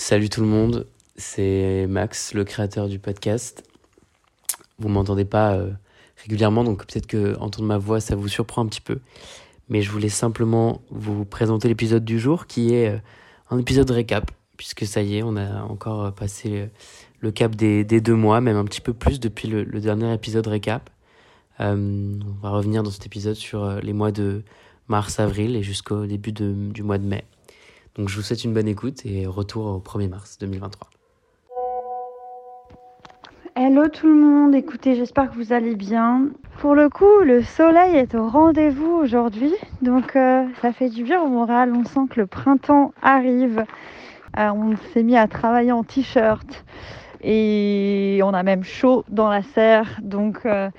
[0.00, 3.64] Salut tout le monde, c'est Max, le créateur du podcast.
[4.78, 5.72] Vous m'entendez pas euh,
[6.22, 9.00] régulièrement, donc peut-être que entendre ma voix, ça vous surprend un petit peu.
[9.68, 12.98] Mais je voulais simplement vous présenter l'épisode du jour, qui est euh,
[13.50, 16.66] un épisode récap, puisque ça y est, on a encore passé euh,
[17.18, 20.90] le cap des, deux mois, même un petit peu plus depuis le, dernier épisode récap.
[21.58, 24.44] on va revenir dans cet épisode sur les mois de
[24.86, 27.24] mars, avril et jusqu'au début du mois de mai.
[27.98, 30.88] Donc je vous souhaite une bonne écoute et retour au 1er mars 2023.
[33.56, 36.28] Hello tout le monde, écoutez, j'espère que vous allez bien.
[36.60, 41.20] Pour le coup, le soleil est au rendez-vous aujourd'hui, donc euh, ça fait du bien
[41.20, 41.72] au moral.
[41.74, 43.64] On sent que le printemps arrive.
[44.38, 46.64] Euh, on s'est mis à travailler en t-shirt
[47.20, 50.70] et on a même chaud dans la serre, donc euh,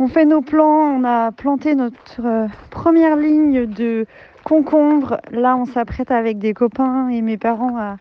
[0.00, 0.98] on fait nos plans.
[0.98, 4.04] On a planté notre première ligne de
[4.46, 5.18] concombre.
[5.32, 7.96] Là, on s'apprête avec des copains et mes parents à,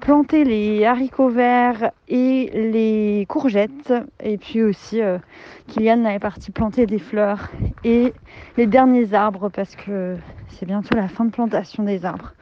[0.00, 3.92] planter les haricots verts et les courgettes.
[4.22, 5.18] Et puis aussi, euh,
[5.66, 7.50] Kylian est parti planter des fleurs
[7.82, 8.12] et
[8.56, 10.16] les derniers arbres parce que
[10.48, 12.34] c'est bientôt la fin de plantation des arbres.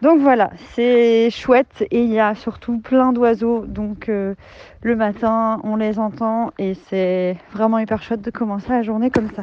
[0.00, 3.64] Donc voilà, c'est chouette et il y a surtout plein d'oiseaux.
[3.66, 4.34] Donc euh,
[4.82, 9.30] le matin, on les entend et c'est vraiment hyper chouette de commencer la journée comme
[9.34, 9.42] ça.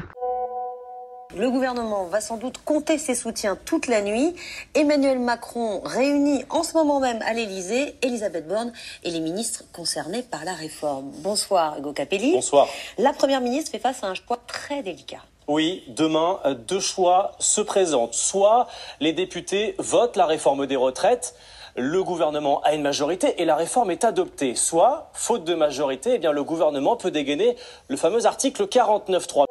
[1.37, 4.33] Le gouvernement va sans doute compter ses soutiens toute la nuit.
[4.73, 8.71] Emmanuel Macron réunit en ce moment même à l'Elysée Elisabeth Borne
[9.03, 11.11] et les ministres concernés par la réforme.
[11.17, 12.31] Bonsoir Hugo Capelli.
[12.31, 12.69] Bonsoir.
[12.97, 15.23] La Première ministre fait face à un choix très délicat.
[15.49, 18.13] Oui, demain, deux choix se présentent.
[18.13, 18.67] Soit
[19.01, 21.35] les députés votent la réforme des retraites,
[21.75, 24.55] le gouvernement a une majorité et la réforme est adoptée.
[24.55, 27.57] Soit, faute de majorité, eh bien, le gouvernement peut dégainer
[27.89, 29.43] le fameux article 49.3.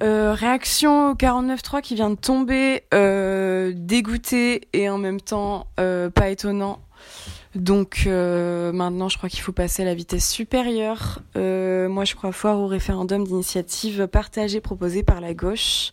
[0.00, 6.08] Euh, réaction au 49.3 qui vient de tomber, euh, dégoûté et en même temps euh,
[6.08, 6.80] pas étonnant.
[7.56, 11.22] Donc maintenant, je crois qu'il faut passer à la vitesse supérieure.
[11.34, 15.90] Moi, je crois fort au référendum d'initiative partagée proposé par la gauche.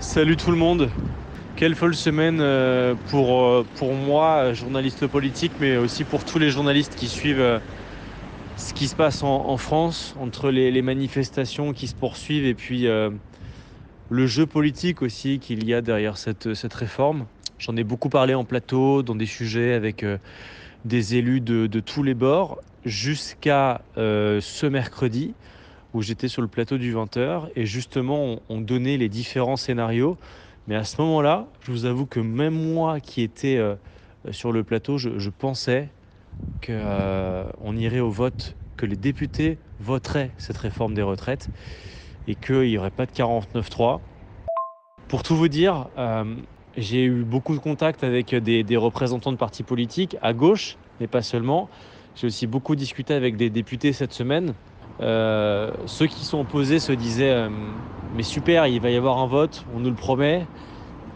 [0.00, 0.90] Salut tout le monde.
[1.54, 2.44] Quelle folle semaine
[3.10, 7.60] pour moi, journaliste politique, mais aussi pour tous les journalistes qui suivent
[8.56, 13.10] ce qui se passe en, France, entre les, manifestations qui se poursuivent et puis euh,
[14.08, 17.26] le jeu politique aussi qu'il y a derrière cette, réforme.
[17.58, 20.16] J'en ai beaucoup parlé en plateau, dans des sujets avec euh,
[20.86, 25.34] des élus de, tous les bords, jusqu'à euh, ce mercredi
[25.92, 30.16] où j'étais sur le plateau du 20h et justement on, donnait les différents scénarios.
[30.66, 33.60] Mais à ce moment-là, je vous avoue que même moi qui étais
[34.30, 35.88] sur le plateau, je pensais
[36.64, 41.50] qu'on euh, irait au vote, que les députés voteraient cette réforme des retraites
[42.26, 44.00] et qu'il n'y aurait pas de 49-3.
[45.08, 46.24] Pour tout vous dire, euh,
[46.76, 51.22] j'ai eu beaucoup de contacts avec des, représentants de partis politiques à gauche, mais pas
[51.22, 51.68] seulement.
[52.16, 54.54] J'ai aussi beaucoup discuté avec des députés cette semaine.
[55.00, 57.48] Euh, ceux qui sont opposés se disaient
[58.16, 60.46] Mais super, il va y avoir un vote, on nous le promet,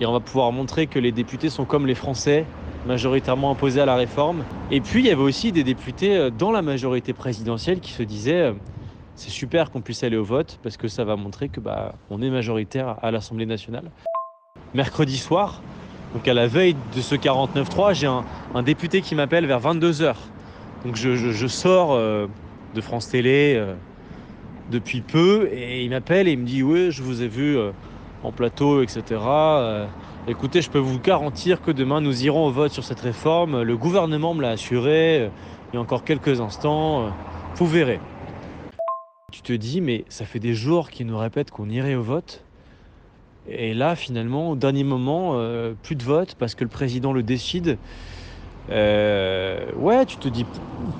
[0.00, 2.46] et on va pouvoir montrer que les députés sont comme les Français,
[2.86, 4.44] majoritairement opposés à la réforme.
[4.70, 8.02] Et puis il y avait aussi des députés euh, dans la majorité présidentielle qui se
[8.02, 8.52] disaient euh,
[9.14, 12.22] c'est super qu'on puisse aller au vote parce que ça va montrer que bah, on
[12.22, 13.90] est majoritaire à l'Assemblée nationale.
[14.72, 15.60] Mercredi soir,
[16.14, 20.14] donc à la veille de ce 49-3, j'ai un, député qui m'appelle vers 22h.
[20.86, 22.26] Donc je, sors euh,
[22.74, 23.62] de France Télé
[24.70, 27.58] depuis peu et il m'appelle et il me dit oui je vous ai vu
[28.22, 29.20] en plateau etc.
[30.28, 33.62] Écoutez, je peux vous garantir que demain nous irons au vote sur cette réforme.
[33.62, 35.30] Le gouvernement me l'a assuré.
[35.72, 37.10] Il y a encore quelques instants.
[37.54, 38.00] Vous verrez.
[39.32, 42.44] Tu te dis, mais ça fait des jours qu'ils nous répètent qu'on irait au vote.
[43.48, 47.22] Et là, finalement, au dernier moment, euh, plus de vote parce que le président le
[47.22, 47.78] décide.
[48.70, 50.44] Euh, ouais, tu te dis,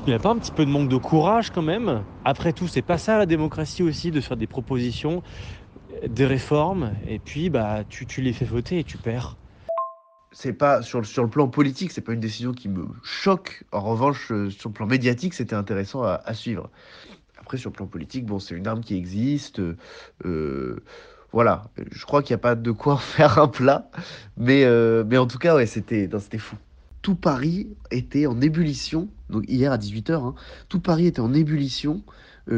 [0.07, 2.67] il n'y a pas un petit peu de manque de courage quand même Après tout,
[2.67, 5.23] c'est pas ça la démocratie aussi, de faire des propositions,
[6.07, 9.37] des réformes, et puis bah, tu, tu les fais voter et tu perds.
[10.33, 13.65] C'est pas sur le, sur le plan politique, c'est pas une décision qui me choque.
[13.73, 16.71] En revanche, euh, sur le plan médiatique, c'était intéressant à, suivre.
[17.39, 19.61] Après, sur le plan politique, bon, c'est une arme qui existe.
[20.25, 20.83] Euh,
[21.33, 23.91] voilà, je crois qu'il n'y a pas de quoi faire un plat,
[24.37, 26.09] mais, euh, mais en tout cas, ouais, c'était
[26.39, 26.57] fou.
[27.03, 30.35] Tout Paris était en ébullition, donc hier à 18h, hein,
[30.69, 32.03] tout Paris était en ébullition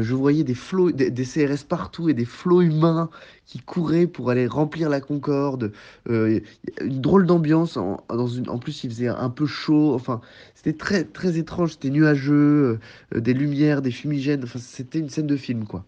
[0.01, 3.09] je voyais des flots, des, CRS partout et des flots humains
[3.45, 5.71] qui couraient pour aller remplir la Concorde.
[6.09, 6.39] Euh,
[6.81, 7.77] une drôle d'ambiance.
[7.77, 9.93] En, en plus, il faisait un peu chaud.
[9.93, 10.21] Enfin,
[10.55, 11.73] c'était très, très étrange.
[11.73, 12.79] C'était nuageux,
[13.15, 14.43] euh, des lumières, des fumigènes.
[14.43, 15.85] Enfin, c'était une scène de film, quoi.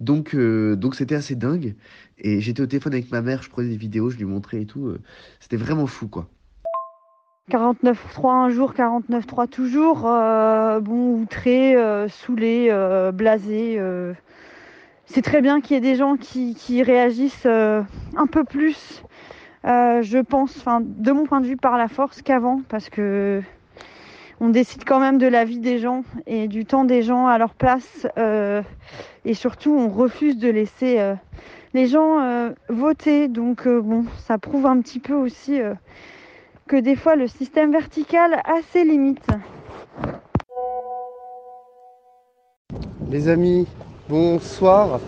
[0.00, 1.74] Donc, euh, donc c'était assez dingue.
[2.18, 4.66] Et j'étais au téléphone avec ma mère, je prenais des vidéos, je lui montrais et
[4.66, 4.86] tout.
[4.88, 5.00] euh,
[5.40, 6.30] c'était vraiment fou, quoi.
[7.50, 10.02] 49.3 un jour, 49.3 toujours.
[10.06, 13.80] euh, bon, outré, euh, saoulé, euh, blasé.
[15.06, 19.04] C'est très bien qu'il y ait des gens qui, réagissent un peu plus,
[19.64, 23.40] je pense, de mon point de vue, par la force qu'avant, parce que
[24.40, 27.38] on décide quand même de la vie des gens et du temps des gens à
[27.38, 28.08] leur place.
[29.24, 31.14] et surtout, on refuse de laisser
[31.74, 33.28] les gens voter.
[33.28, 35.60] Donc, bon, ça prouve un petit peu aussi.
[36.66, 39.28] Que des fois le système vertical a ses limites.
[43.08, 43.66] Les amis,
[44.08, 45.00] bonsoir.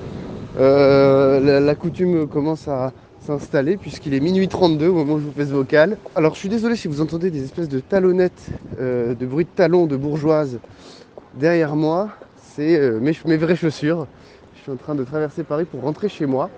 [0.58, 5.32] Euh, la, coutume commence à s'installer puisqu'il est minuit 32 au moment où je vous
[5.32, 5.98] fais ce vocal.
[6.14, 8.50] Alors je suis désolé si vous entendez des espèces de talonnettes,
[8.80, 10.60] euh, de bruit de talons de bourgeoises
[11.34, 12.10] derrière moi.
[12.36, 14.06] C'est euh, mes vraies chaussures.
[14.54, 16.50] Je suis en train de traverser Paris pour rentrer chez moi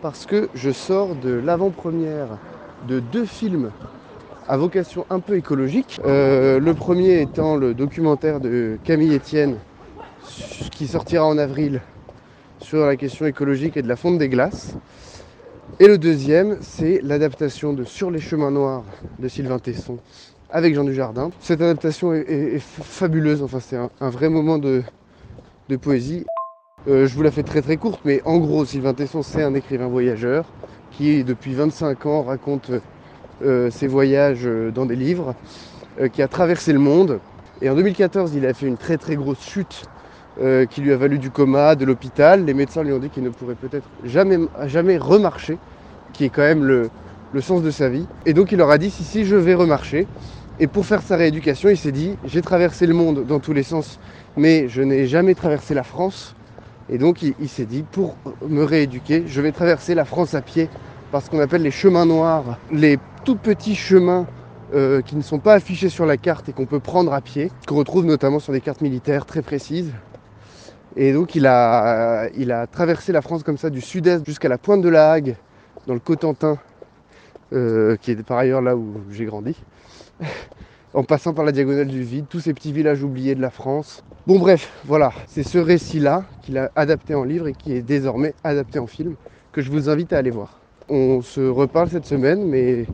[0.00, 2.38] parce que je sors de l'avant-première
[2.86, 3.70] de deux films
[4.48, 6.00] à vocation un peu écologique.
[6.04, 9.56] Euh, le premier étant le documentaire de Camille Etienne
[10.72, 11.80] qui sortira en avril
[12.60, 14.74] sur la question écologique et de la fonte des glaces.
[15.80, 18.84] Et le deuxième, c'est l'adaptation de Sur les chemins noirs
[19.18, 19.98] de Sylvain Tesson
[20.50, 21.30] avec Jean Dujardin.
[21.40, 24.82] Cette adaptation est, fabuleuse, enfin c'est un, vrai moment de,
[25.80, 26.24] poésie.
[26.86, 29.54] Euh, je vous la fais très très courte, mais en gros, Sylvain Tesson, c'est un
[29.54, 30.44] écrivain voyageur
[30.92, 32.70] qui, depuis 25 ans, raconte
[33.70, 35.34] ses voyages euh, dans des livres,
[36.00, 37.20] euh, qui a traversé le monde.
[37.62, 39.84] Et en 2014, il a fait une très très grosse chute
[40.40, 42.44] euh, qui lui a valu du coma, de l'hôpital.
[42.44, 45.58] Les médecins lui ont dit qu'il ne pourrait peut-être jamais, jamais remarcher,
[46.12, 46.90] qui est quand même le,
[47.32, 48.06] le sens de sa vie.
[48.26, 50.06] Et donc il leur a dit si si je vais remarcher.
[50.60, 53.64] Et pour faire sa rééducation, il s'est dit j'ai traversé le monde dans tous les
[53.64, 53.98] sens,
[54.36, 56.34] mais je n'ai jamais traversé la France.
[56.88, 58.16] Et donc il, il s'est dit pour
[58.48, 60.68] me rééduquer, je vais traverser la France à pied
[61.12, 64.26] par ce qu'on appelle les chemins noirs, les tout petits chemins
[64.74, 67.50] euh, qui ne sont pas affichés sur la carte et qu'on peut prendre à pied,
[67.66, 69.92] qu'on retrouve notamment sur des cartes militaires très précises.
[70.96, 72.28] Et donc il a,
[72.70, 75.36] traversé la France comme ça du sud-est jusqu'à la pointe de la Hague,
[75.86, 76.58] dans le Cotentin,
[77.52, 79.56] euh, qui est par ailleurs là où j'ai grandi,
[80.94, 84.04] en passant par la diagonale du vide, tous ces petits villages oubliés de la France.
[84.26, 88.34] Bon bref, voilà, c'est ce récit-là qu'il a adapté en livre et qui est désormais
[88.44, 89.14] adapté en film,
[89.52, 90.60] que je vous invite à aller voir.
[90.88, 92.86] On se reparle cette semaine, mais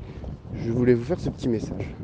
[0.55, 1.94] je voulais vous faire ce petit message.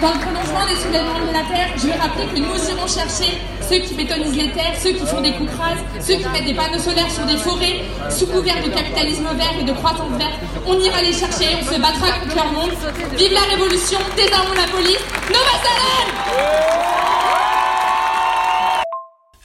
[0.00, 3.36] Dans le prolongement des soulèvements de la terre, je vais rappeler que nous irons chercher
[3.68, 6.54] ceux qui bétonisent les terres, ceux qui font des coupes rases, ceux qui mettent des
[6.54, 10.38] panneaux solaires sur des forêts, sous couvert de capitalisme vert et de croissance verte.
[10.66, 12.70] On ira les chercher, on se battra contre leur monde.
[13.16, 17.17] Vive la révolution, désarmons la police, Nova Salem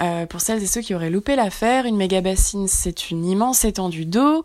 [0.02, 3.64] Euh, pour celles et ceux qui auraient loupé l'affaire, une méga bassine, c'est une immense
[3.64, 4.44] étendue d'eau,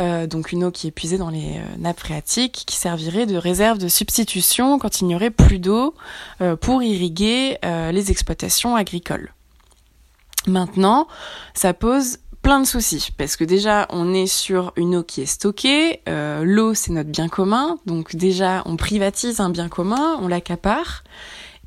[0.00, 3.36] euh, donc une eau qui est puisée dans les euh, nappes phréatiques, qui servirait de
[3.36, 5.94] réserve de substitution quand il n'y aurait plus d'eau
[6.60, 9.32] pour irriguer les exploitations agricoles.
[10.46, 11.08] Maintenant,
[11.54, 15.26] ça pose plein de soucis parce que déjà on est sur une eau qui est
[15.26, 21.02] stockée, l'eau c'est notre bien commun, donc déjà on privatise un bien commun, on l'accapare.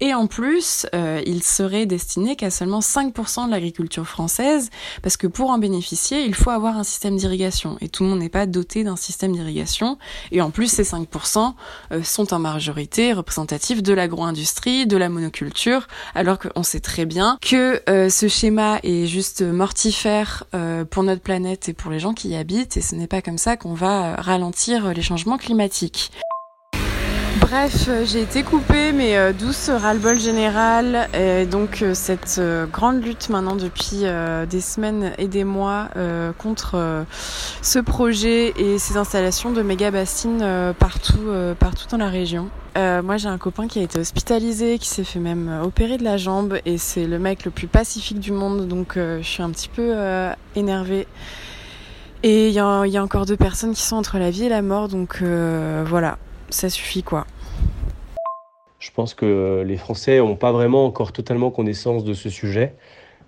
[0.01, 4.69] Et en plus, euh, il serait destiné qu'à seulement 5% de l'agriculture française,
[5.01, 7.77] parce que pour en bénéficier, il faut avoir un système d'irrigation.
[7.80, 9.98] Et tout le monde n'est pas doté d'un système d'irrigation.
[10.31, 11.53] Et en plus, ces 5%
[11.91, 17.38] euh, sont en majorité représentatifs de l'agro-industrie, de la monoculture, alors qu'on sait très bien
[17.41, 22.13] que euh, ce schéma est juste mortifère euh, pour notre planète et pour les gens
[22.13, 25.38] qui y habitent, et ce n'est pas comme ça qu'on va euh, ralentir les changements
[25.38, 26.12] climatiques.
[27.51, 31.10] Bref, euh, j'ai été coupée, mais euh, douce ras-le-bol général.
[31.13, 32.39] Et donc euh, cette
[32.72, 34.05] grande lutte maintenant depuis
[34.50, 35.89] des semaines et des mois
[36.38, 37.05] contre
[37.62, 40.46] ce projet et ces installations de méga bassines
[40.79, 41.29] partout,
[41.60, 42.48] partout dans la région.
[42.77, 46.15] Moi j'ai un copain qui a été hospitalisé, qui s'est fait même opérer de la
[46.15, 49.70] jambe et c'est le mec le plus pacifique du monde, donc je suis un petit
[49.70, 49.93] peu
[50.55, 51.05] énervée.
[52.24, 54.88] Et il y, a- encore deux personnes qui sont entre la vie et la mort,
[54.88, 56.17] donc voilà,
[56.50, 57.25] ça suffit quoi.
[58.82, 62.74] Je pense que les Français n'ont pas vraiment encore totalement connaissance de ce sujet.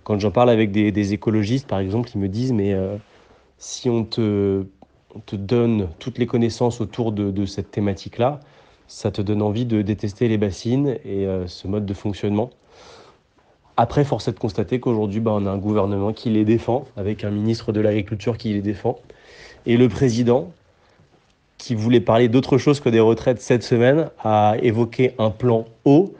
[0.04, 2.98] Quand j'en parle avec des, écologistes, par exemple, ils me disent, mais euh,
[3.60, 4.66] si on te,
[5.14, 8.40] on te donne toutes les connaissances autour de, de cette thématique-là,
[8.88, 12.50] ça te donne envie de détester les bassines et euh, ce mode de fonctionnement.
[13.78, 17.24] Après, force est de constater qu'aujourd'hui, bah, on a un gouvernement qui les défend, avec
[17.24, 18.98] un ministre de l'Agriculture qui les défend,
[19.68, 20.52] et le président,
[21.64, 26.14] qui voulait parler d'autre chose que des retraites cette semaine, a évoqué un plan eau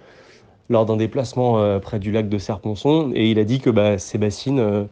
[0.70, 4.18] lors d'un déplacement près du lac de Serponçon et il a dit que bah, ces
[4.18, 4.88] bassines,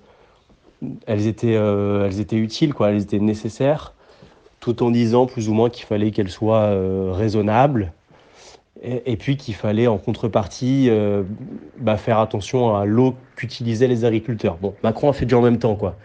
[1.08, 3.94] elles, étaient, elles étaient utiles, quoi, elles étaient nécessaires,
[4.60, 6.76] tout en disant plus ou moins qu'il fallait qu'elles soient
[7.14, 7.94] raisonnables
[8.84, 10.90] et, puis qu'il fallait en contrepartie
[11.80, 14.58] bah, faire attention à l'eau qu'utilisaient les agriculteurs.
[14.62, 15.96] Bon, Macron a fait du en même temps, quoi.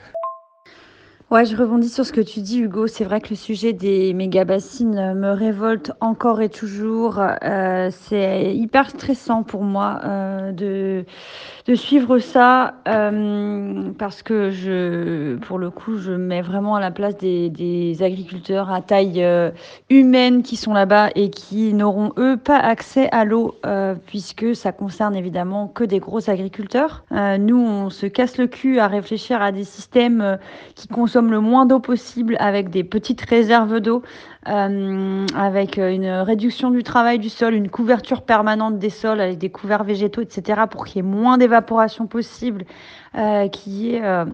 [1.28, 2.86] Ouais, je rebondis sur ce que tu dis, Hugo.
[2.86, 7.20] C'est vrai que le sujet des méga bassines me révolte encore et toujours.
[7.42, 11.04] Euh, c'est hyper stressant pour moi euh, de,
[11.66, 16.92] de suivre ça euh, parce que je, pour le coup, je mets vraiment à la
[16.92, 19.26] place des, des agriculteurs à taille
[19.90, 23.56] humaine qui sont là-bas et qui n'auront eux pas accès à l'eau
[24.06, 27.04] puisque ça concerne évidemment que des gros agriculteurs.
[27.10, 30.38] nous, on se casse le cul à réfléchir à des systèmes
[30.76, 34.02] qui consomment le moins d'eau possible avec des petites réserves d'eau,
[34.48, 39.50] euh, avec une réduction du travail du sol, une couverture permanente des sols avec des
[39.50, 42.64] couverts végétaux, etc., pour qu'il y ait moins d'évaporation possible,
[43.16, 44.24] euh, qu'il y ait euh,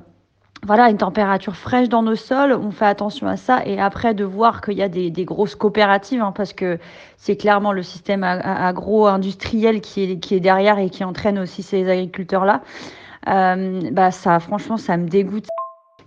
[0.64, 3.66] voilà, une température fraîche dans nos sols, on fait attention à ça.
[3.66, 6.78] Et après, de voir qu'il y a des, grosses coopératives, hein, parce que
[7.16, 11.88] c'est clairement le système agro-industriel qui est, qui est derrière et qui entraîne aussi ces
[11.90, 12.62] agriculteurs-là.
[13.28, 15.46] Euh, bah ça, franchement, ça me dégoûte.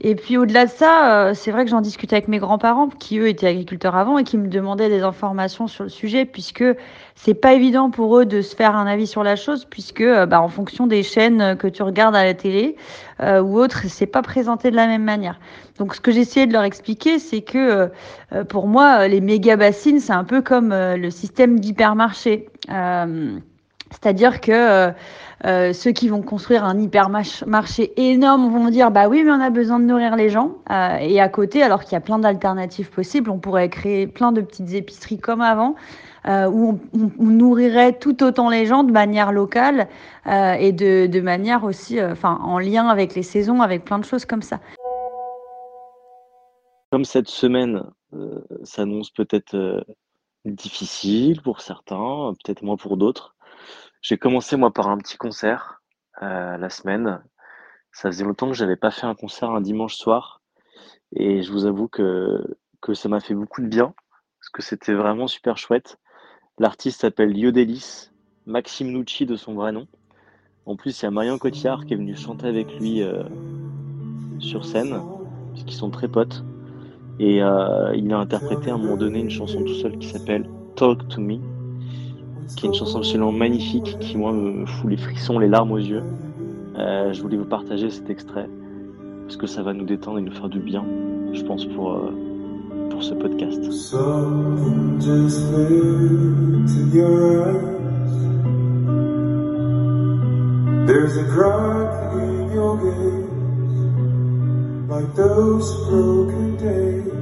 [0.01, 3.19] Et puis au-delà de ça, euh, c'est vrai que j'en discutais avec mes grands-parents qui
[3.19, 6.63] eux étaient agriculteurs avant et qui me demandaient des informations sur le sujet puisque
[7.15, 10.25] c'est pas évident pour eux de se faire un avis sur la chose puisque euh,
[10.25, 12.75] bah, en fonction des chaînes que tu regardes à la télé
[13.21, 15.39] euh, ou autres, c'est pas présenté de la même manière.
[15.79, 17.89] Donc ce que j'essayais de leur expliquer, c'est que
[18.47, 22.47] pour moi les méga bassines, c'est un peu comme le système d'hypermarché.
[24.01, 24.91] C'est-à-dire que euh,
[25.45, 29.49] euh, ceux qui vont construire un hypermarché énorme vont dire bah oui mais on a
[29.49, 30.51] besoin de nourrir les gens.
[30.69, 34.31] Euh, et à côté alors qu'il y a plein d'alternatives possibles on pourrait créer plein
[34.31, 35.75] de petites épiceries comme avant
[36.27, 36.79] où
[37.19, 39.87] on, nourrirait tout autant les gens de manière locale
[40.25, 44.59] et de, manière aussi en lien avec les saisons avec plein de choses comme ça.
[46.91, 47.83] Comme cette semaine
[48.63, 49.85] s'annonce peut-être
[50.45, 53.35] difficile pour certains peut-être moins pour d'autres
[54.07, 55.81] j'ai commencé moi par un petit concert
[56.21, 57.23] euh, la semaine.
[57.91, 60.43] Ça faisait longtemps que j'avais pas fait un concert un dimanche soir
[61.15, 62.39] et je vous avoue que,
[62.81, 63.95] que ça m'a fait beaucoup de bien
[64.39, 65.97] parce que c'était vraiment super chouette.
[66.59, 68.11] L'artiste s'appelle Yodelis,
[68.45, 69.87] Maxime Nucci de son vrai nom.
[70.67, 73.23] En plus, il y a Marion Cotillard qui est venu chanter avec lui euh,
[74.37, 75.01] sur scène,
[75.53, 76.43] puisqu'ils sont très potes.
[77.17, 80.47] Et euh, il a interprété à un moment donné une chanson tout seul qui s'appelle
[80.75, 81.54] Talk to Me
[82.55, 85.77] qui est une chanson absolument magnifique qui moi me fout les frissons, les larmes aux
[85.77, 86.03] yeux.
[86.77, 88.49] Euh, je voulais vous partager cet extrait
[89.23, 90.83] parce que ça va nous détendre et nous faire du bien,
[91.33, 92.11] je pense, pour, euh,
[92.89, 93.61] pour ce podcast.
[100.87, 101.23] There's a
[102.13, 102.77] in your
[104.87, 107.15] like those broken days.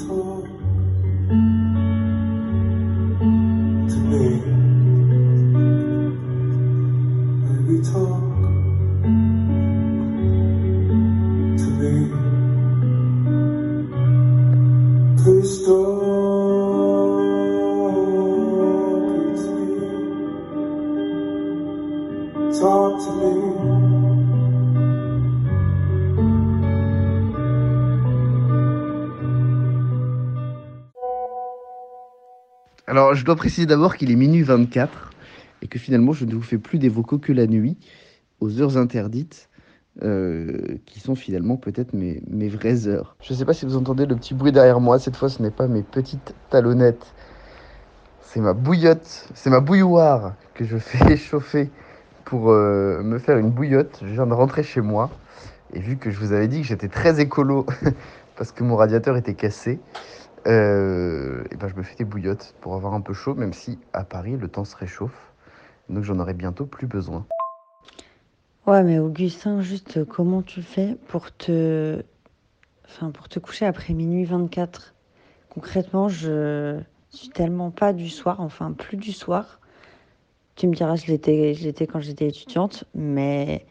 [0.00, 0.41] Alors,
[33.22, 35.12] je dois préciser d'abord qu'il est minuit 24
[35.62, 37.76] et que finalement, je ne vous fais plus des vocaux que la nuit,
[38.40, 39.48] aux heures interdites,
[40.02, 43.14] euh, qui sont finalement peut-être mes, mes vraies heures.
[43.22, 44.98] Je ne sais pas si vous entendez le petit bruit derrière moi.
[44.98, 47.14] Cette fois, ce n'est pas mes petites talonnettes.
[48.22, 51.70] C'est ma bouillotte, c'est ma bouilloire que je fais chauffer
[52.24, 54.00] pour euh, me faire une bouillotte.
[54.02, 55.10] Je viens de rentrer chez moi.
[55.74, 57.66] Et vu que je vous avais dit que j'étais très écolo
[58.36, 59.78] parce que mon radiateur était cassé,
[60.46, 63.78] euh, et ben je me fais des bouillottes pour avoir un peu chaud, même si
[63.92, 65.32] à Paris le temps se réchauffe.
[65.88, 67.26] Donc j'en aurai bientôt plus besoin.
[68.66, 72.02] Ouais, mais Augustin, juste comment tu fais pour te,
[72.84, 74.94] enfin, pour te coucher après minuit 24
[75.50, 76.80] Concrètement, je
[77.10, 79.60] suis tellement pas du soir, enfin plus du soir.
[80.54, 83.66] Tu me diras, je l'étais quand j'étais étudiante, mais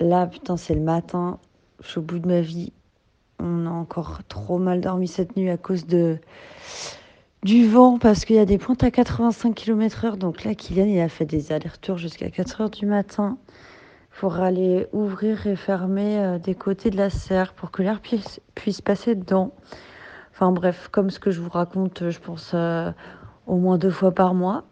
[0.00, 1.38] là, putain, c'est le matin,
[1.82, 2.72] je suis au bout de ma vie
[3.38, 6.18] on a encore trop mal dormi cette nuit à cause de
[7.44, 10.16] du vent parce qu'il y a des pointes à 85 km/h.
[10.16, 13.38] Donc là, Kylian, il a fait des allers-retours jusqu'à 4 h du matin.
[14.18, 18.40] pour aller ouvrir et fermer euh, des côtés de la serre pour que l'air puisse,
[18.56, 19.52] puisse passer dedans.
[20.32, 22.90] Enfin bref, comme ce que je vous raconte, je pense euh,
[23.46, 24.64] au moins deux fois par mois.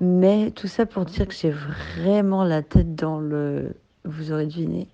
[0.00, 3.74] Mais tout ça pour dire que j'ai vraiment la tête dans le...
[4.04, 4.86] Vous aurez deviné.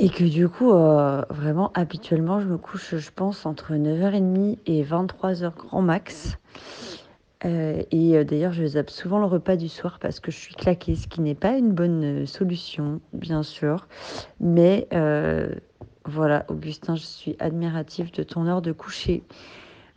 [0.00, 4.84] Et que du coup, euh, vraiment, habituellement, je me couche, je pense, entre 9h30 et
[4.84, 6.38] 23h grand max.
[7.44, 10.54] Euh, et euh, d'ailleurs, je zappe souvent le repas du soir parce que je suis
[10.54, 13.88] claquée, ce qui n'est pas une bonne solution, bien sûr.
[14.38, 14.86] Mais
[16.04, 19.24] voilà, Augustin, je suis admirative de ton heure de coucher.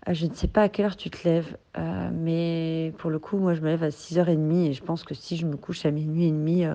[0.10, 1.58] je ne sais pas à quelle heure tu te lèves,
[2.12, 5.38] mais pour le coup, moi, je me lève à 6h30 et je pense que si
[5.38, 6.65] je me couche à minuit et demi,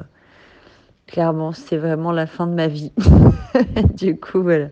[1.07, 2.93] clairement, c'est vraiment la fin de ma vie.
[3.95, 4.69] du coup, voilà.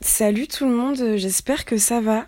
[0.00, 2.24] Salut tout le monde, j'espère que ça va.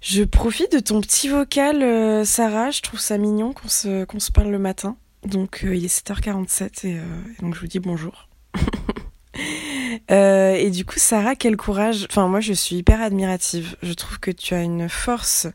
[0.00, 2.70] Je profite de ton petit vocal, euh, Sarah.
[2.70, 4.96] Je trouve ça mignon qu'on se, parle le matin.
[5.24, 7.02] Donc, euh, il est 7h47 et, euh,
[7.40, 8.28] donc je vous dis bonjour.
[10.08, 12.06] et du coup, Sarah, quel courage.
[12.10, 13.76] Enfin, moi, je suis hyper admirative.
[13.82, 15.46] Je trouve que tu as une force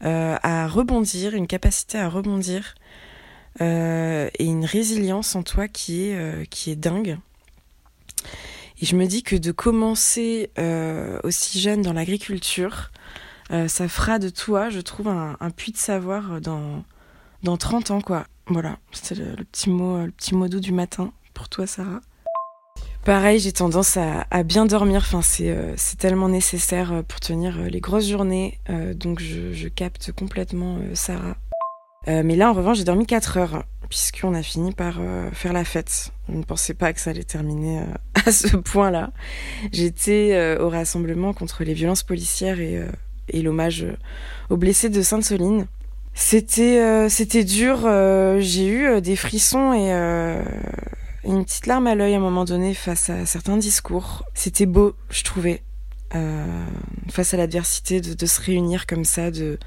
[0.00, 2.74] à rebondir, une capacité à rebondir
[3.60, 7.18] et une résilience en toi qui est, qui est dingue.
[8.80, 10.50] Et je me dis que de commencer
[11.22, 12.90] aussi jeune dans l'agriculture,
[13.52, 16.84] euh, ça fera de toi, je trouve, un, puits de savoir dans,
[17.42, 18.24] dans 30 ans, quoi.
[18.46, 22.00] Voilà, c'était le, petit mot, le petit mot doux du matin pour toi, Sarah.
[23.04, 25.02] Pareil, j'ai tendance à, bien dormir.
[25.04, 28.58] Enfin, euh, c'est tellement nécessaire euh, pour tenir les grosses journées.
[28.94, 31.36] donc, je, capte complètement Sarah.
[32.06, 35.00] Mais là, en revanche, j'ai dormi 4 heures, puisqu'on a fini par
[35.32, 36.12] faire la fête.
[36.28, 37.82] Je ne pensais pas que ça allait terminer
[38.26, 39.10] à ce point-là.
[39.72, 42.82] J'étais au rassemblement contre les violences policières et
[43.28, 43.96] et l'hommage euh,
[44.50, 45.66] aux blessés de Sainte-Soline.
[46.14, 49.90] C'était euh, c'était dur, euh, j'ai eu des frissons et
[51.24, 54.24] une petite larme à l'œil à un moment donné face à certains discours.
[54.34, 55.62] C'était beau, je trouvais,
[57.08, 59.58] face à l'adversité, de, se réunir comme ça, de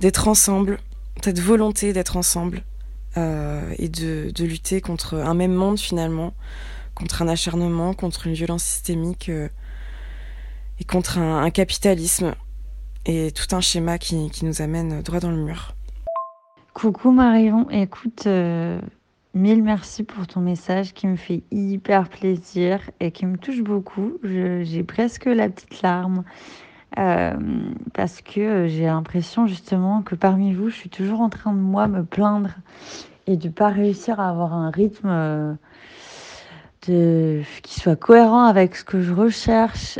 [0.00, 0.78] d'être ensemble,
[1.22, 2.62] cette volonté d'être ensemble
[3.16, 6.34] et de, de, lutter contre un même monde finalement,
[6.94, 12.34] contre un acharnement, contre une violence systémique et contre un capitalisme
[13.06, 15.74] et tout un schéma qui, qui, nous amène droit dans le mur.
[16.74, 18.80] Coucou Marion, écoute, euh,
[19.34, 24.18] mille merci pour ton message qui me fait hyper plaisir et qui me touche beaucoup.
[24.22, 26.22] J'ai presque la petite larme
[26.98, 27.34] euh,
[27.92, 31.86] parce que j'ai l'impression justement que parmi vous, je suis toujours en train de moi
[31.88, 32.50] me plaindre
[33.26, 35.54] et de pas réussir à avoir un rythme euh,
[36.80, 39.98] qui soit cohérent avec ce que je recherche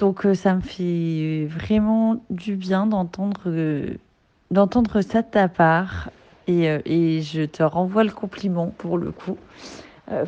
[0.00, 3.98] donc euh, ça me fait vraiment du bien d'entendre euh,
[4.50, 6.10] d'entendre ça de ta part.
[6.46, 9.36] Et, euh, et, je te renvoie le compliment pour le coup.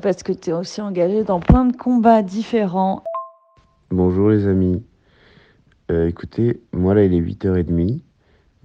[0.02, 3.02] parce que tu es aussi engagé dans plein de combats différents.
[3.90, 4.84] Bonjour les amis.
[6.08, 8.00] Écoutez, moi là il est 8h30.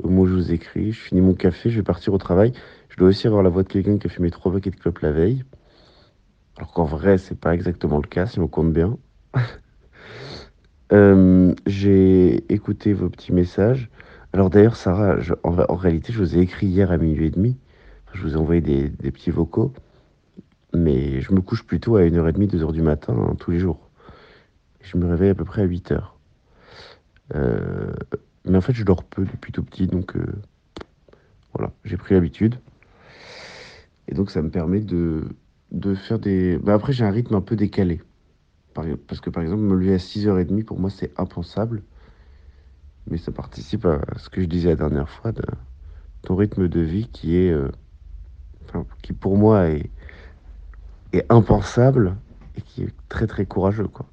[0.04, 2.54] Au moment je vous écris, je finis mon café, je vais partir au travail.
[2.90, 5.00] Je dois aussi avoir la voix de quelqu'un qui a fumé trois paquets de clopes
[5.00, 5.44] la veille.
[6.58, 8.98] Alors qu'en vrai, c'est pas exactement le cas si on compte bien.
[10.94, 13.90] Euh, j'ai écouté vos petits messages.
[14.32, 17.58] Alors d'ailleurs, Sarah, en, réalité, je vous ai écrit hier à minuit et demi.
[18.14, 19.74] je vous ai envoyé des, petits vocaux.
[20.74, 23.90] Mais je me couche plutôt à 1h30, 2h du matin, hein, tous les jours.
[24.82, 26.17] Je me réveille à peu près à 8h.
[27.36, 27.94] Euh,
[28.46, 30.26] mais en fait, je dors peu depuis tout petit, donc euh,
[31.54, 32.56] voilà, j'ai pris l'habitude.
[34.08, 35.26] Et donc, ça me permet de,
[35.72, 36.58] de faire des.
[36.58, 38.02] Bah, après, j'ai un rythme un peu décalé.
[39.08, 41.82] Parce que par exemple, me lever à 6h30, pour moi, c'est impensable.
[43.08, 45.44] Mais ça participe à ce que je disais la dernière fois, de
[46.24, 47.52] ton rythme de vie qui est.
[47.52, 47.70] Euh,
[49.02, 49.90] qui pour moi est,
[51.14, 52.18] est impensable
[52.56, 54.06] et qui est très très courageux, quoi.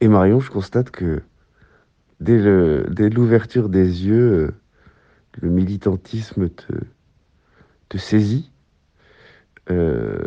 [0.00, 1.22] Et Marion, je constate que
[2.20, 4.50] dès, l'ouverture des yeux, euh,
[5.40, 6.72] le militantisme te,
[7.96, 8.50] saisit
[9.70, 10.18] euh,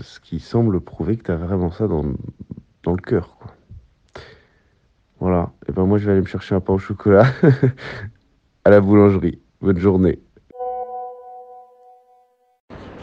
[0.00, 3.36] ce qui semble prouver que tu as vraiment ça dans, le cœur.
[5.18, 7.26] Voilà, et ben moi je vais aller me chercher un pain au chocolat
[8.64, 9.40] à la boulangerie.
[9.60, 10.20] Bonne journée.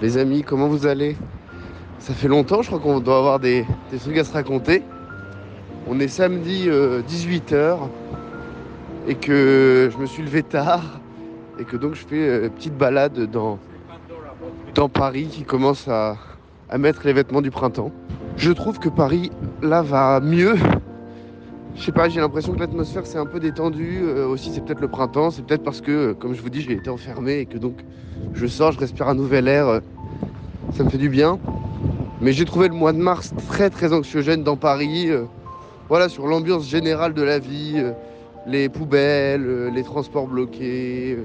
[0.02, 1.18] Les amis, comment vous allez?
[2.00, 4.84] Ça fait longtemps, je crois qu'on doit avoir des, des, trucs à se raconter.
[5.90, 7.78] On est samedi 18h euh,
[9.08, 11.00] et que je me suis levé tard
[11.60, 13.58] et que donc je fais une petite balade dans,
[14.90, 16.18] Paris qui commence à,
[16.78, 17.92] mettre les vêtements du printemps.
[18.36, 20.56] Je trouve que Paris, là, va mieux.
[21.76, 24.02] Je sais pas, j'ai l'impression que l'atmosphère s'est un peu détendue.
[24.04, 26.74] Euh, aussi, c'est peut-être le printemps, c'est peut-être parce que, comme je vous dis, j'ai
[26.74, 27.78] été enfermé et que donc
[28.34, 29.80] je sors, je respire un nouvel air.
[30.74, 31.40] ça me fait du bien.
[32.20, 35.10] Mais j'ai trouvé le mois de mars très très anxiogène dans Paris.
[35.12, 35.24] euh,
[35.90, 37.92] voilà, sur l'ambiance générale de la vie, euh,
[38.46, 41.24] les poubelles, euh, les transports bloqués, euh,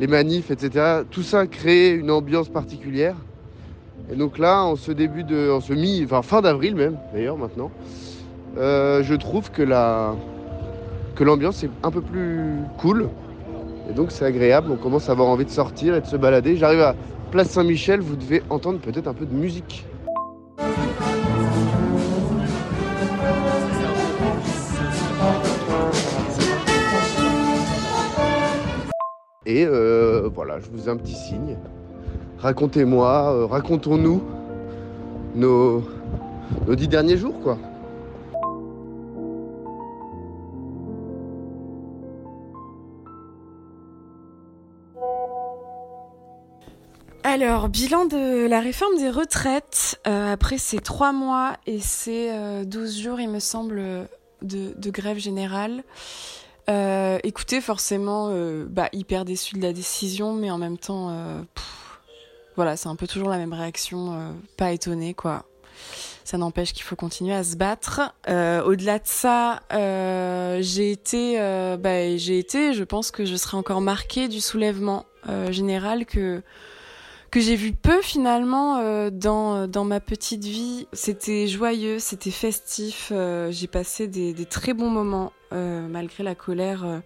[0.00, 1.02] les manifs, etc.
[1.10, 3.14] Tout ça crée une ambiance particulière.
[4.12, 7.38] Et donc là, en ce début de, en ce mi, enfin fin d'avril même, d'ailleurs
[7.38, 7.70] maintenant,
[8.56, 10.14] je trouve que la,
[11.14, 13.08] que l'ambiance est un peu plus cool.
[13.88, 14.70] Et donc c'est agréable.
[14.72, 16.56] On commence à avoir envie de sortir et de se balader.
[16.56, 16.94] J'arrive à
[17.30, 18.00] Place Saint-Michel.
[18.00, 19.86] Vous devez entendre peut-être un peu de musique.
[29.54, 31.56] Et euh, voilà, je vous ai un petit signe.
[32.38, 34.20] Racontez-moi, euh, racontons-nous
[35.36, 35.84] nos,
[36.70, 37.56] dix derniers jours, quoi.
[47.22, 52.64] Alors, bilan de la réforme des retraites, euh, après ces trois mois et ces euh,
[52.64, 54.08] 12 jours, il me semble,
[54.42, 55.84] de grève générale.
[56.68, 61.42] Euh, écoutez, forcément, euh, bah, hyper déçu de la décision, mais en même temps, euh,
[62.56, 65.44] voilà, c'est un peu toujours la même réaction, pas étonné, quoi.
[66.22, 68.00] Ça n'empêche qu'il faut continuer à se battre.
[68.28, 69.60] Au-delà de ça,
[70.60, 71.36] j'ai été,
[71.78, 75.04] bah, j'ai été, je pense que je serai encore marquée du soulèvement
[75.50, 76.42] général que
[77.32, 80.86] que j'ai vu peu finalement dans dans ma petite vie.
[80.92, 83.12] C'était joyeux, c'était festif.
[83.50, 86.98] j'ai passé des, très bons moments malgré la colère euh,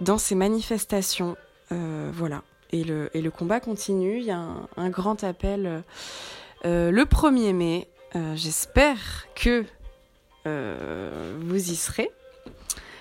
[0.00, 1.36] dans ces manifestations.
[1.70, 2.42] Euh, voilà.
[2.70, 4.18] Et le combat continue.
[4.18, 4.42] Il y a
[4.76, 5.82] un, grand appel
[6.64, 7.88] euh, le 1er mai.
[8.16, 9.64] Euh, J'espère que
[10.46, 12.10] euh, vous y serez.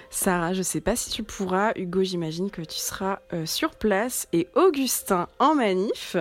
[0.10, 1.72] Sarah, je sais pas si tu pourras.
[1.76, 4.28] Hugo, j'imagine que tu seras euh, sur place.
[4.34, 6.18] Et Augustin en manif.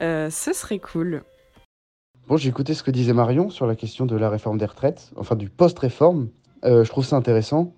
[0.00, 1.22] Euh, ce serait cool.
[2.28, 5.10] Bon, j'ai écouté ce que disait Marion sur la question de la réforme des retraites,
[5.16, 6.28] enfin du post-réforme.
[6.64, 7.74] Euh, je trouve ça intéressant.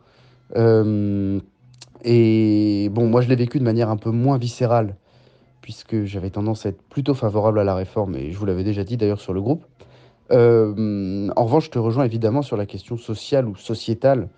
[0.57, 1.41] Euh,
[2.05, 4.97] et bon, moi, je l'ai vécu de manière un peu moins viscérale,
[5.61, 8.85] puisque j'avais tendance à être plutôt favorable à la réforme, et je vous l'avais déjà
[8.85, 9.65] dit d'ailleurs sur le groupe.
[10.31, 14.29] Euh, en revanche, je te rejoins évidemment sur la question sociale ou sociétale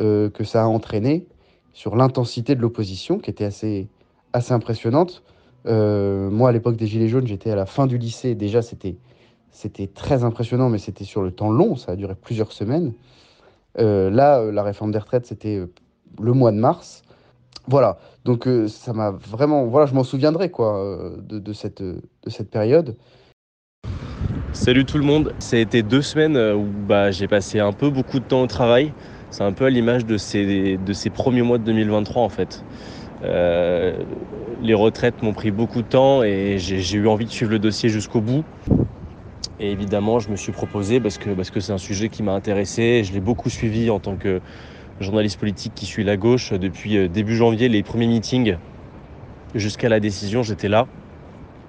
[0.00, 1.26] euh, que ça a entraîné,
[1.72, 3.88] sur l'intensité de l'opposition, qui était assez,
[4.32, 5.22] assez impressionnante.
[5.66, 8.34] Moi, à l'époque des Gilets jaunes, j'étais à la fin du lycée.
[8.34, 8.96] Déjà, c'était
[9.54, 11.76] c'était très impressionnant, mais c'était sur le temps long.
[11.76, 12.92] Ça a duré plusieurs semaines.
[13.78, 15.72] Euh, là, euh, la réforme des retraites, c'était euh,
[16.20, 17.02] le mois de mars.
[17.66, 17.98] Voilà.
[18.24, 19.64] Donc, ça m'a vraiment.
[19.64, 22.96] Voilà, je m'en souviendrai, quoi, de, cette, de cette période.
[24.52, 25.32] Salut tout le monde.
[25.38, 28.46] Ça a été deux semaines où bah, j'ai passé un peu beaucoup de temps au
[28.46, 28.92] travail.
[29.30, 30.78] C'est un peu à l'image de ces,
[31.14, 32.62] premiers mois de 2023 en fait.
[33.22, 37.88] Les retraites m'ont pris beaucoup de temps et j'ai eu envie de suivre le dossier
[37.88, 38.44] jusqu'au bout.
[39.64, 42.32] Et évidemment, je me suis proposé parce que parce que c'est un sujet qui m'a
[42.32, 43.02] intéressé.
[43.02, 44.42] Je l'ai beaucoup suivi en tant que
[45.00, 48.56] journaliste politique qui suit la gauche depuis euh, début janvier, les premiers meetings
[49.54, 50.86] jusqu'à la décision, j'étais là.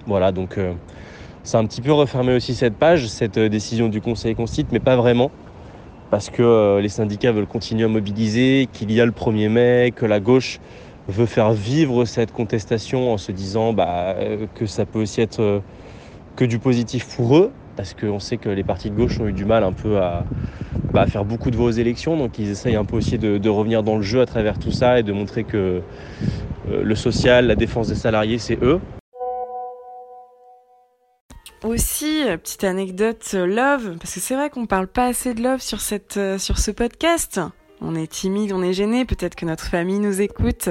[0.04, 0.74] Voilà, donc euh,
[1.50, 4.78] a un petit peu refermé aussi cette page, cette euh, décision du Conseil constitue, mais
[4.78, 5.30] pas vraiment.
[6.10, 9.92] Parce que euh, les syndicats veulent continuer à mobiliser, qu'il y a le 1er mai,
[9.96, 10.60] que la gauche
[11.08, 14.16] veut faire vivre cette contestation en se disant bah,
[14.54, 15.62] que ça peut aussi être
[16.34, 19.32] que du positif pour eux, parce qu'on sait que les partis de gauche ont eu
[19.32, 20.24] du mal un peu à,
[20.92, 23.82] bah, faire beaucoup de voix aux élections, donc ils essayent un peu aussi de, revenir
[23.82, 25.82] dans le jeu à travers tout ça et de montrer que
[26.70, 28.80] euh, le social, la défense des salariés, c'est eux.
[31.64, 35.60] Aussi, petite anecdote euh, love, parce que c'est vrai qu'on parle pas assez de love
[35.60, 37.40] sur, cette, euh, sur ce podcast.
[37.80, 40.70] On est timide, on est gêné, peut-être que notre famille nous écoute.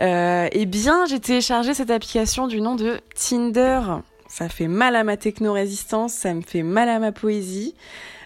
[0.00, 3.80] Eh bien, j'ai téléchargé cette application du nom de Tinder.
[4.28, 7.74] Ça fait mal à ma techno-résistance, ça me fait mal à ma poésie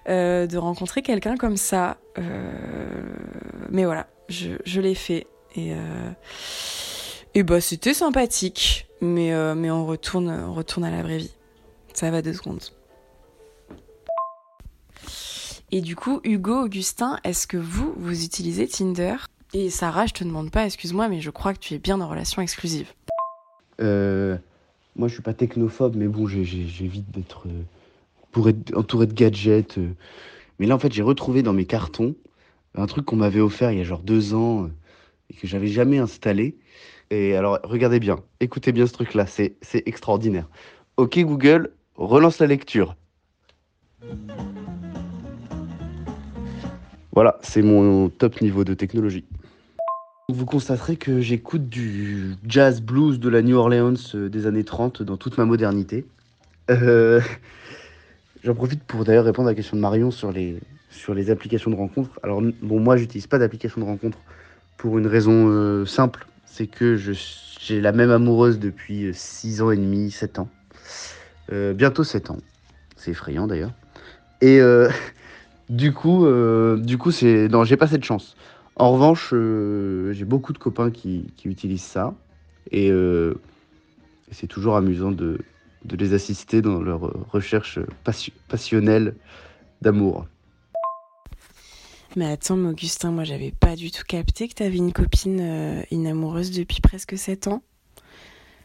[0.08, 1.98] euh, de rencontrer quelqu'un comme ça.
[2.18, 2.52] Euh,
[3.70, 5.26] mais voilà, je, je l'ai fait.
[5.54, 6.10] Et, euh,
[7.34, 8.88] et bah, c'était sympathique.
[9.00, 11.34] Mais, mais on, retourne, on retourne à la vraie vie.
[11.92, 12.62] Ça va deux secondes.
[15.72, 19.16] Et du coup, Hugo, Augustin, est-ce que vous, vous utilisez Tinder?
[19.54, 22.08] Et Sarah, je te demande pas, excuse-moi, mais je crois que tu es bien en
[22.08, 22.92] relation exclusive.
[23.80, 24.36] Euh,
[24.96, 27.62] moi, je suis pas technophobe, mais bon, j'évite d'être euh,
[28.30, 29.78] pour être entouré de gadgets.
[29.78, 29.94] euh.
[30.58, 32.14] Mais là, en fait, j'ai retrouvé dans mes cartons
[32.74, 34.68] un truc qu'on m'avait offert il y a genre deux ans euh,
[35.30, 36.56] et que j'avais jamais installé.
[37.10, 40.48] Et alors, regardez bien, écoutez bien ce truc-là, c'est extraordinaire.
[40.96, 42.96] Ok, Google, relance la lecture.
[47.12, 49.24] Voilà, c'est mon top niveau de technologie.
[50.28, 55.02] Vous constaterez que j'écoute du jazz blues de la New Orleans euh, des années 30
[55.02, 56.06] dans toute ma modernité.
[56.70, 57.20] Euh,
[58.44, 61.72] J'en profite pour d'ailleurs répondre à la question de Marion sur les, sur les applications
[61.72, 62.20] de rencontres.
[62.22, 64.18] Alors, bon, moi, j'utilise pas d'application de rencontre
[64.76, 66.24] pour une raison euh, simple.
[66.46, 70.48] C'est que j'ai la même amoureuse depuis 6 ans et demi, 7 ans.
[71.50, 72.38] Bientôt 7 ans.
[72.96, 73.72] C'est effrayant d'ailleurs.
[74.40, 74.60] Et
[75.70, 76.26] du coup,
[76.76, 78.36] du coup, c'est non, j'ai pas cette chance.
[78.76, 82.14] En revanche, euh, j'ai beaucoup de copains qui, utilisent ça
[82.70, 83.34] et, euh,
[84.30, 85.38] c'est toujours amusant de,
[85.90, 89.14] les assister dans leur recherche passion- passionnelle
[89.82, 90.26] d'amour.
[92.16, 96.06] Mais attends, Augustin, moi j'avais pas du tout capté que t'avais une copine, euh, une
[96.06, 97.62] amoureuse depuis presque 7 ans.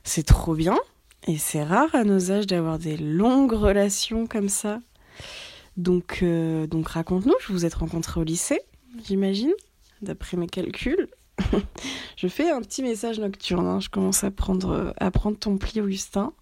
[0.04, 0.78] C'est trop bien.
[1.28, 4.80] Et c'est rare à nos âges d'avoir des longues relations comme ça.
[5.76, 8.62] Donc, donc raconte-nous, vous vous êtes rencontrés au lycée,
[9.06, 9.52] j'imagine,
[10.02, 11.08] d'après mes calculs.
[12.18, 15.82] je fais un petit message nocturne, hein, je commence à prendre, à prendre ton pli,
[15.82, 16.34] Augustin.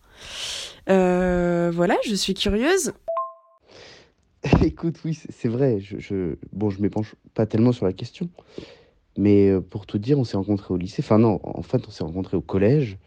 [0.89, 2.93] Euh, voilà, je suis curieuse.
[4.63, 5.79] Écoute, oui, c'est vrai.
[5.79, 8.29] Je, je- bon, je m'épanche pas tellement sur la question,
[9.17, 11.01] mais euh, pour tout dire, on s'est rencontrés au lycée.
[11.03, 12.97] Enfin non, en fait, on s'est rencontrés au collège,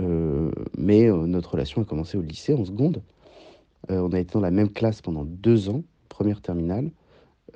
[0.00, 3.02] euh, mais notre relation a commencé au lycée en seconde.
[3.88, 6.90] On a été dans la même classe pendant deux ans, première terminale.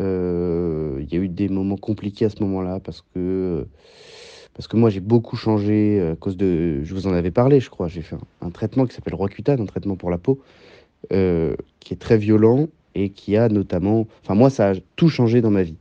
[0.00, 3.66] Euh, Il y a eu des moments compliqués à ce moment-là parce que
[4.54, 6.82] parce que moi j'ai beaucoup changé à cause de.
[6.82, 7.88] Je vous en avais parlé, je crois.
[7.88, 10.40] J'ai fait un, traitement qui s'appelle Roaccutane, un traitement pour la peau,
[11.12, 14.06] euh, qui est très violent et qui a notamment.
[14.22, 15.76] Enfin, moi, ça a tout changé dans ma vie.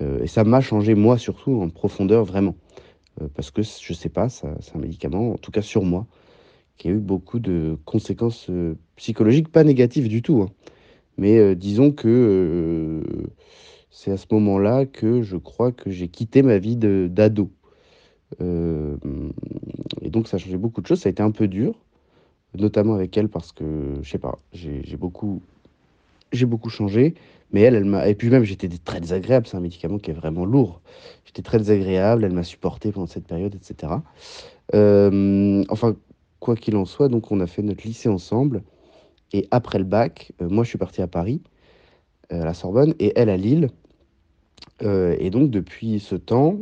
[0.00, 2.56] Euh, et ça m'a changé, moi, surtout, en profondeur, vraiment.
[3.20, 6.06] Euh, parce que, je sais pas, c'est un médicament, en tout cas sur moi,
[6.76, 10.42] qui a eu beaucoup de conséquences euh, psychologiques, pas négatives du tout.
[10.42, 10.50] hein.
[11.20, 13.02] Mais euh, disons que euh,
[13.90, 17.50] c'est à ce moment-là que je crois que j'ai quitté ma vie d'ado.
[18.40, 18.96] Euh,
[20.00, 21.00] et donc, ça a changé beaucoup de choses.
[21.00, 21.74] Ça a été un peu dur,
[22.56, 23.64] notamment avec elle, parce que,
[24.00, 25.42] je sais pas, j'ai beaucoup
[26.42, 27.14] beaucoup changé,
[27.52, 28.08] mais elle, elle m'a.
[28.08, 29.46] Et puis même, j'étais très désagréable.
[29.46, 30.80] C'est un médicament qui est vraiment lourd.
[31.26, 32.24] J'étais très désagréable.
[32.24, 33.92] Elle m'a supporté pendant cette période, etc.
[34.72, 35.96] Enfin,
[36.38, 38.62] quoi qu'il en soit, donc on a fait notre lycée ensemble.
[39.32, 41.42] Et après le bac, euh, moi, je suis parti à Paris,
[42.32, 43.70] euh, à la Sorbonne, et elle à Lille.
[44.82, 46.58] Euh, et donc, depuis ce temps,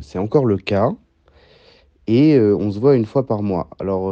[0.00, 0.90] c'est encore le cas.
[2.06, 3.70] Et on se voit une fois par mois.
[3.80, 4.04] Alors,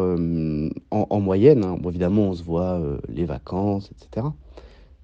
[0.91, 4.29] en, en moyenne, hein, évidemment, on se voit les vacances, etc.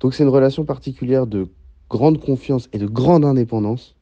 [0.00, 1.48] Donc c'est une relation particulière de
[1.90, 3.96] grande confiance et de grande indépendance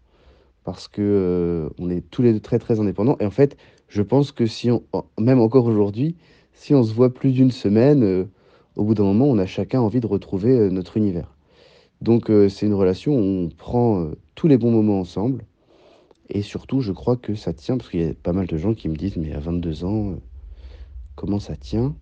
[0.65, 3.57] parce que on est tous les deux très très indépendants et en fait
[3.89, 4.83] je pense que si on
[5.19, 6.17] même encore aujourd'hui
[6.53, 8.29] si on se voit plus d'une semaine
[8.77, 11.35] au bout d'un moment on a chacun envie de retrouver euh, notre univers
[12.03, 15.45] donc euh, c'est une relation où on prend euh, tous les bons moments ensemble
[16.29, 18.75] et surtout je crois que ça tient parce qu'il y a pas mal de gens
[18.75, 20.17] qui me disent mais à 22 ans
[21.15, 21.95] comment ça tient?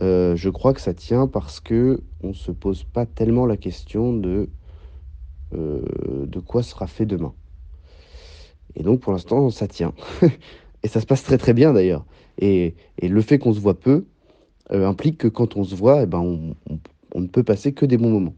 [0.00, 4.48] Je crois que ça tient parce que on se pose pas tellement la question de
[5.52, 7.34] de quoi sera fait demain.
[8.76, 9.92] Et donc pour l'instant ça tient.
[10.84, 12.06] et ça se passe très très bien d'ailleurs.
[12.38, 14.06] Et, et le fait qu'on se voit peu
[14.72, 16.54] euh, implique que quand on se voit, eh ben,
[17.14, 18.34] on, ne peut passer que des bons moments.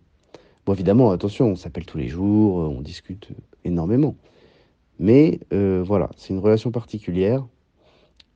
[0.64, 3.28] Bon évidemment, attention, on s'appelle tous les jours, euh, on discute
[3.64, 4.16] énormément.
[4.98, 7.44] Mais euh, voilà, c'est une relation particulière.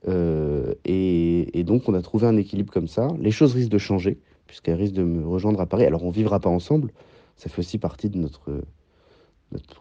[0.07, 3.07] Euh, et, donc, on a trouvé un équilibre comme ça.
[3.19, 5.85] Les choses risquent de changer, puisqu'elle risque de me rejoindre à Paris.
[5.85, 6.91] Alors, on vivra pas ensemble.
[7.35, 8.51] Ça fait aussi partie de notre,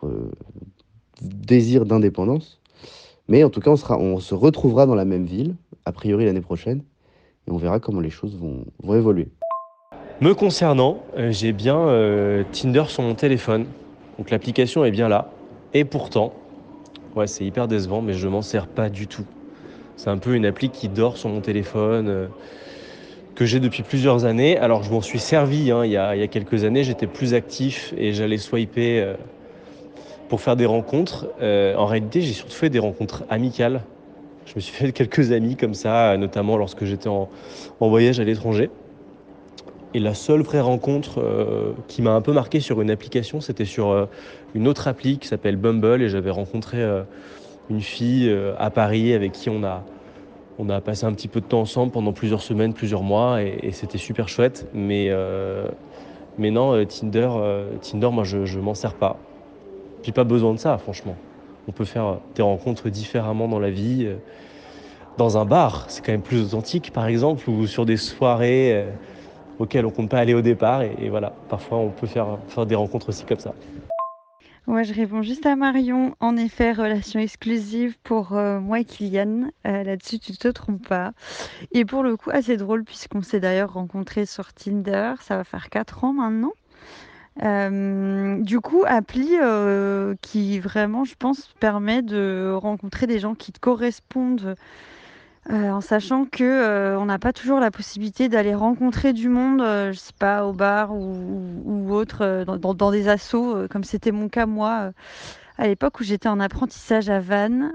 [0.05, 0.31] euh,
[1.23, 2.61] désir d'indépendance.
[3.29, 6.83] Mais en tout cas, on se retrouvera dans la même ville, a priori l'année prochaine.
[7.47, 9.29] Et on verra comment les choses vont, évoluer.
[10.21, 13.67] Me concernant, euh, j'ai bien euh, Tinder sur mon téléphone.
[14.19, 15.31] Donc l'application est bien là.
[15.73, 16.33] Et pourtant,
[17.15, 19.27] ouais, c'est hyper décevant, mais je m'en sers pas du tout.
[19.97, 22.27] C'est un peu une appli qui dort sur mon téléphone, euh,
[23.37, 24.59] que j'ai depuis plusieurs années.
[24.59, 28.13] Alors je m'en suis servi hein, il, y a, quelques années, j'étais plus actif et
[28.13, 29.15] j'allais swiper
[30.29, 31.27] pour faire des rencontres.
[31.43, 33.83] En réalité, j'ai surtout fait des rencontres amicales.
[34.47, 37.29] Je me suis fait quelques amis comme ça, notamment lorsque j'étais en,
[37.81, 38.71] voyage à l'étranger.
[39.95, 43.65] Et la seule vraie rencontre euh, qui m'a un peu marqué sur une application, c'était
[43.65, 44.07] sur euh,
[44.55, 46.03] une autre appli qui s'appelle Bumble.
[46.03, 47.03] Et j'avais rencontré euh,
[47.71, 49.85] une fille à Paris avec qui on a,
[50.59, 53.43] on a passé un petit peu de temps ensemble pendant plusieurs semaines, plusieurs mois.
[53.43, 54.69] Et, c'était super chouette.
[54.73, 55.11] Mais,
[56.39, 57.31] mais non, Tinder,
[57.81, 59.19] Tinder, moi, je ne m'en sers pas.
[60.05, 61.17] J'ai pas besoin de ça, franchement.
[61.69, 64.05] On peut faire des rencontres différemment dans la vie.
[64.07, 64.17] euh,
[65.17, 68.91] Dans un bar, c'est quand même plus authentique, par exemple, ou sur des soirées euh,
[69.59, 70.83] auxquelles on compte pas aller au départ.
[70.83, 73.55] Et, voilà, parfois on peut faire, des rencontres aussi comme ça.
[74.69, 76.17] Ouais, je réponds juste à Marion.
[76.19, 79.51] En effet, relation exclusive pour euh, moi et Kylian.
[79.65, 81.13] Là-dessus, tu te trompes pas.
[81.73, 85.15] Et pour le coup, assez drôle puisqu'on s'est d'ailleurs rencontrés sur Tinder.
[85.21, 86.53] Ça va faire 4 ans maintenant.
[87.43, 93.53] Euh, du coup, appli euh, qui vraiment, je pense, permet de rencontrer des gens qui
[93.53, 94.57] te correspondent
[95.51, 99.61] euh, en sachant que euh, on n'a pas toujours la possibilité d'aller rencontrer du monde,
[99.61, 104.47] je sais pas, au bar ou, autre, dans, dans- des assos, comme c'était mon cas
[104.47, 104.93] moi,
[105.59, 107.73] à l'époque où j'étais en apprentissage à Vannes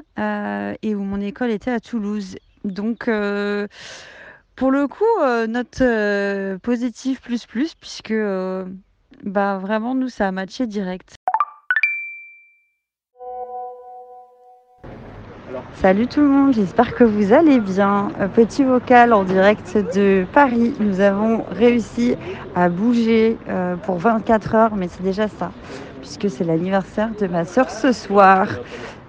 [0.82, 2.38] et où mon école était à Toulouse.
[2.66, 3.10] Donc,
[4.56, 5.06] pour le coup,
[5.48, 5.84] note
[6.62, 8.14] positive plus plus, puisque
[9.24, 11.16] bah, vraiment, nous, ça a matché direct.
[15.74, 18.10] Salut tout le monde, j'espère que vous allez bien.
[18.20, 20.74] Euh, Petit vocal en direct de Paris.
[20.80, 22.16] Nous avons réussi
[22.56, 25.52] à bouger euh, pour 24 heures, mais c'est déjà ça,
[26.00, 28.48] puisque c'est l'anniversaire de ma soeur ce soir.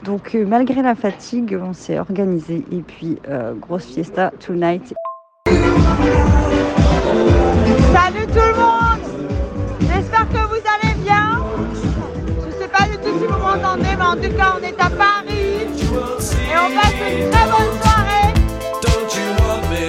[0.04, 4.94] Donc euh, malgré la fatigue, on s'est organisé et puis euh, grosse fiesta tonight.
[7.92, 8.91] Salut tout le monde
[10.22, 11.44] J'espère que vous allez bien.
[12.46, 14.88] Je sais pas du tout si vous m'entendez, mais en tout cas on est à
[14.90, 18.32] Paris et on passe une très bonne soirée.
[18.82, 19.86] Don't you want me?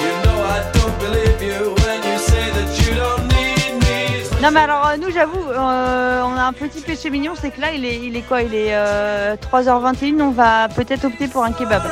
[0.00, 4.42] You know I don't believe you when you say that you don't need me.
[4.42, 7.60] Non mais alors euh, nous j'avoue, euh, on a un petit péché mignon, c'est que
[7.60, 8.40] là il est, il est quoi?
[8.42, 11.82] Il est euh, 3h21, on va peut-être opter pour un kebab.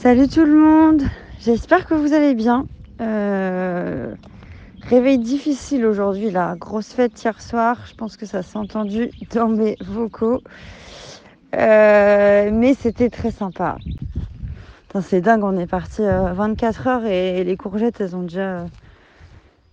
[0.00, 1.02] Salut tout le monde,
[1.40, 2.66] j'espère que vous allez bien.
[3.00, 4.14] Euh,
[4.82, 9.48] réveil difficile aujourd'hui, la grosse fête hier soir, je pense que ça s'est entendu dans
[9.48, 10.40] mes vocaux.
[11.56, 13.76] Euh, mais c'était très sympa.
[15.02, 18.66] C'est dingue, on est parti euh, 24 heures et les courgettes elles ont déjà euh,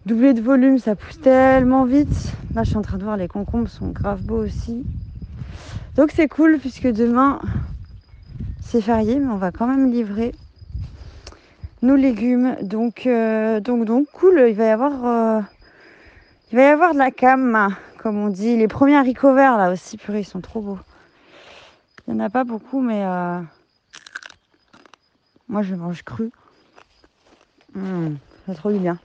[0.07, 2.33] doublé de volume, ça pousse tellement vite.
[2.55, 4.83] Là je suis en train de voir les concombres sont grave beaux aussi.
[5.95, 7.39] Donc c'est cool puisque demain
[8.59, 10.33] c'est férié, mais on va quand même livrer
[11.81, 12.57] nos légumes.
[12.61, 14.43] Donc, euh, donc, donc, cool.
[14.47, 15.41] Il va y avoir, euh,
[16.51, 18.57] va y avoir de la cam, comme on dit.
[18.57, 20.79] Les premiers haricots verts là aussi, purée, ils sont trop beaux.
[22.07, 23.39] Il n'y en a pas beaucoup, mais euh,
[25.47, 26.31] moi je mange cru.
[27.73, 28.99] Mmh, c'est trop du bien.